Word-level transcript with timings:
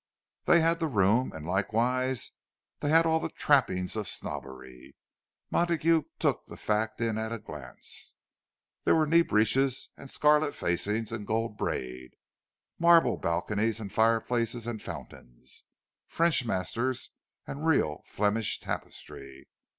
They 0.45 0.61
had 0.61 0.79
the 0.79 0.87
room; 0.87 1.31
and 1.31 1.45
likewise 1.45 2.31
they 2.79 2.89
had 2.89 3.05
all 3.05 3.19
the 3.19 3.29
trappings 3.29 3.95
of 3.95 4.07
snobbery—Montague 4.07 6.05
took 6.17 6.47
that 6.47 6.57
fact 6.57 6.99
in 6.99 7.19
at 7.19 7.31
a 7.31 7.37
glance. 7.37 8.15
There 8.83 8.95
were 8.95 9.05
knee 9.05 9.21
breeches 9.21 9.91
and 9.95 10.09
scarlet 10.09 10.55
facings 10.55 11.11
and 11.11 11.27
gold 11.27 11.55
braid—marble 11.55 13.17
balconies 13.17 13.79
and 13.79 13.91
fireplaces 13.93 14.65
and 14.65 14.81
fountains—French 14.81 16.45
masters 16.45 17.11
and 17.45 17.67
real 17.67 18.01
Flemish 18.07 18.59
tapestry. 18.59 19.45